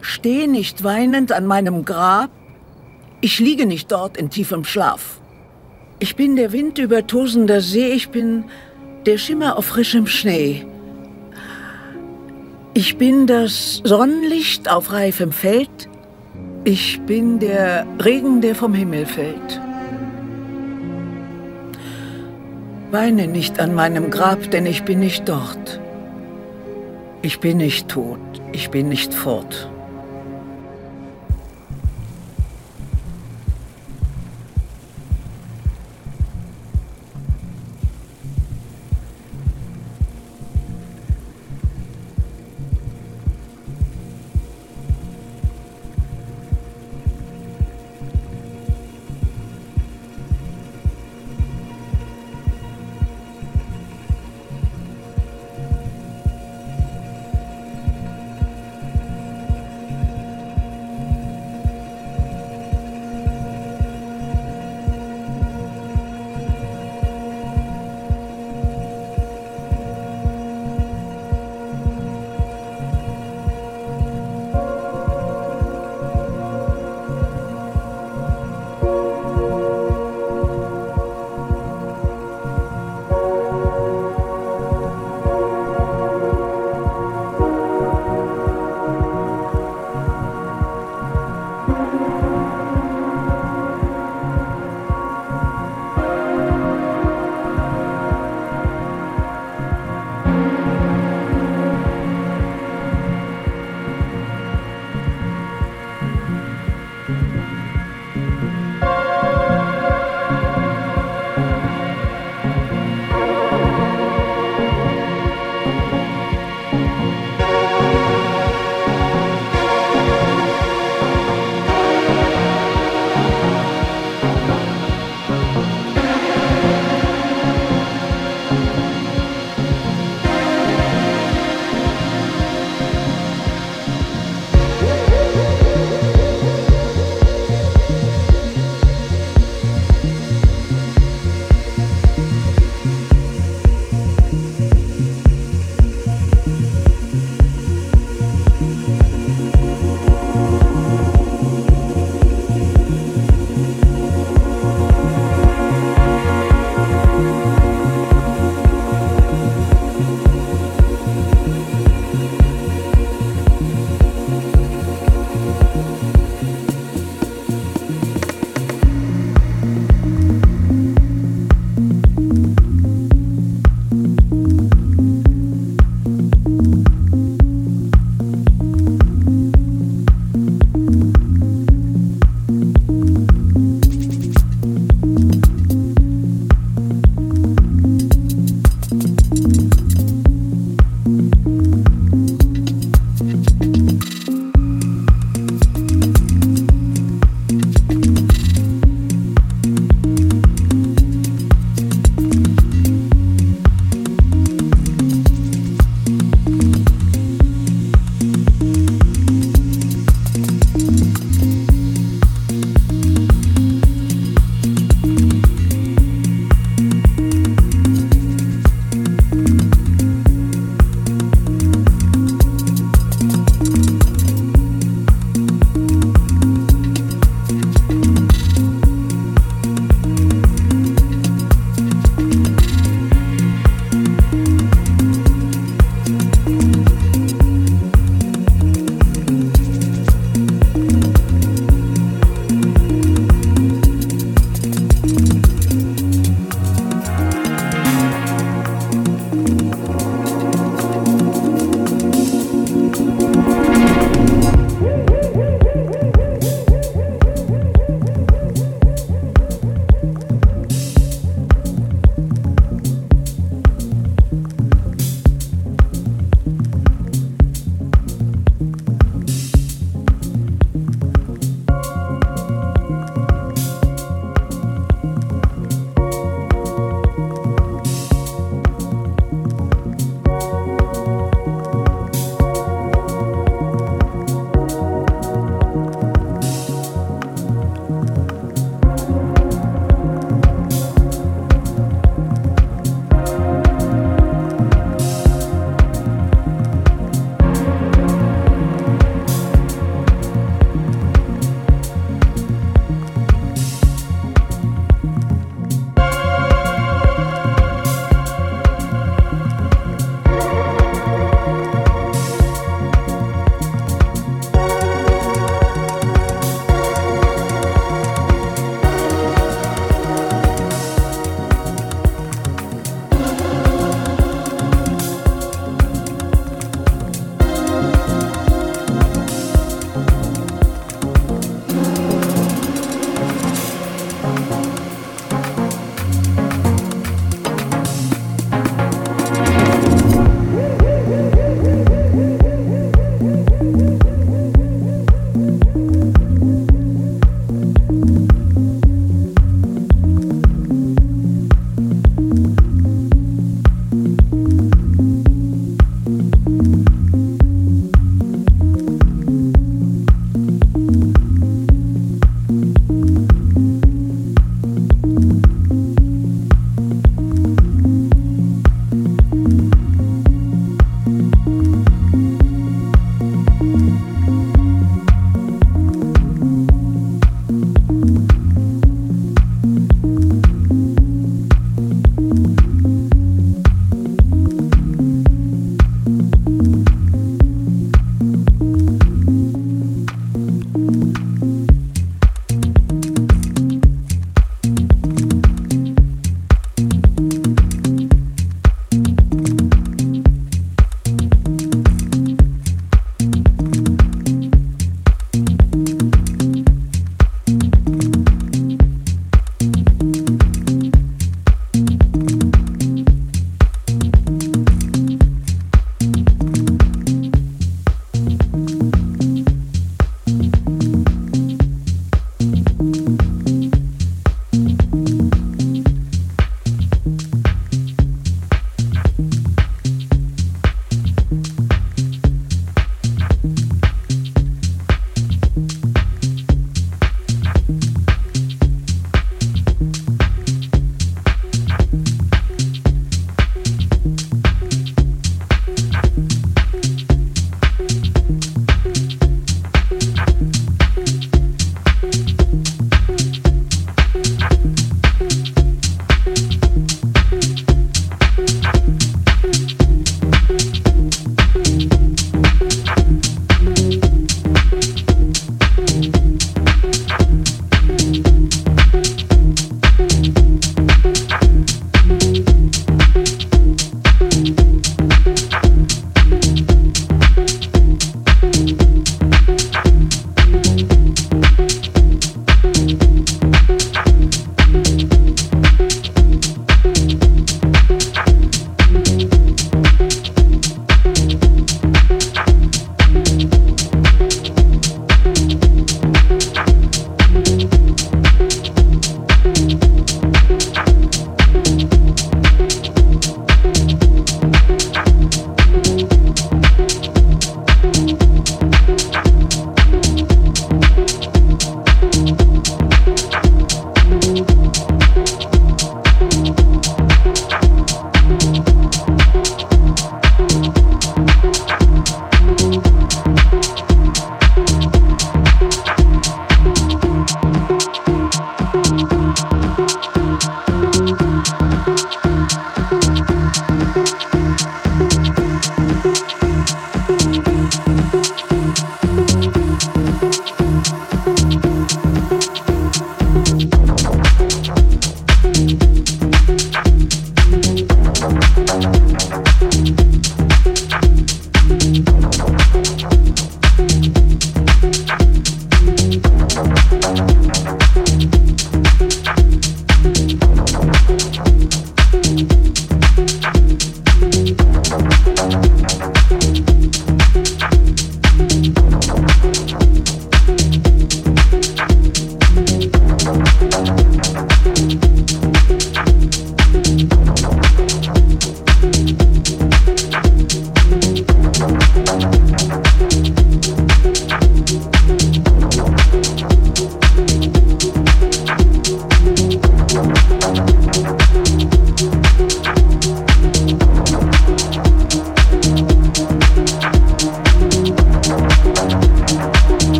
Steh 0.00 0.46
nicht 0.46 0.82
weinend 0.82 1.32
an 1.32 1.46
meinem 1.46 1.84
Grab, 1.84 2.30
ich 3.20 3.38
liege 3.38 3.66
nicht 3.66 3.92
dort 3.92 4.16
in 4.16 4.30
tiefem 4.30 4.64
Schlaf. 4.64 5.20
Ich 5.98 6.16
bin 6.16 6.36
der 6.36 6.52
Wind 6.52 6.78
über 6.78 7.06
tosender 7.06 7.60
See, 7.60 7.92
ich 7.92 8.08
bin 8.08 8.44
der 9.06 9.18
Schimmer 9.18 9.58
auf 9.58 9.66
frischem 9.66 10.06
Schnee. 10.06 10.66
Ich 12.72 12.96
bin 12.96 13.26
das 13.26 13.82
Sonnenlicht 13.84 14.70
auf 14.70 14.92
reifem 14.92 15.32
Feld, 15.32 15.88
ich 16.64 17.00
bin 17.02 17.38
der 17.38 17.86
Regen, 18.02 18.40
der 18.40 18.54
vom 18.54 18.74
Himmel 18.74 19.06
fällt. 19.06 19.60
Weine 22.90 23.28
nicht 23.28 23.60
an 23.60 23.74
meinem 23.74 24.10
Grab, 24.10 24.50
denn 24.50 24.66
ich 24.66 24.82
bin 24.82 25.00
nicht 25.00 25.28
dort. 25.28 25.80
Ich 27.22 27.38
bin 27.38 27.58
nicht 27.58 27.88
tot, 27.88 28.18
ich 28.52 28.70
bin 28.70 28.88
nicht 28.88 29.12
fort. 29.12 29.70